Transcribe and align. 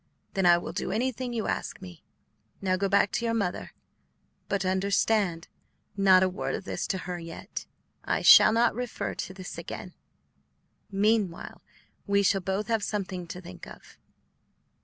Then 0.33 0.47
I 0.47 0.57
will 0.57 0.73
do 0.73 0.91
anything 0.91 1.31
you 1.31 1.45
ask 1.45 1.79
me. 1.79 2.03
Now 2.59 2.75
go 2.75 2.89
back 2.89 3.11
to 3.11 3.23
your 3.25 3.35
mother, 3.35 3.71
but 4.49 4.65
understand, 4.65 5.47
not 5.95 6.23
a 6.23 6.27
word 6.27 6.55
of 6.55 6.63
this 6.63 6.87
to 6.87 6.97
her 6.97 7.19
yet. 7.19 7.67
I 8.03 8.23
shall 8.23 8.51
not 8.51 8.73
recur 8.73 9.13
to 9.13 9.31
this 9.31 9.59
again; 9.59 9.93
meanwhile 10.91 11.61
we 12.07 12.23
shall 12.23 12.41
both 12.41 12.65
have 12.67 12.81
something 12.83 13.27
to 13.27 13.41
think 13.41 13.67
of." 13.67 13.99